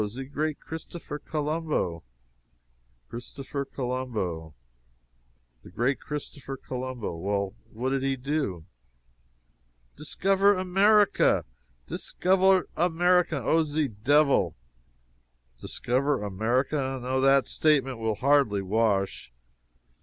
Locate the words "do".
8.15-8.65